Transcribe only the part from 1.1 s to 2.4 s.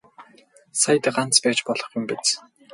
ганц байж болох юм биз.